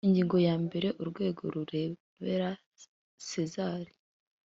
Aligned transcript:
ingingo 0.07 0.35
yambere 0.47 0.87
urwego 1.01 1.41
rureberera 1.53 2.49
sezar 3.29 3.81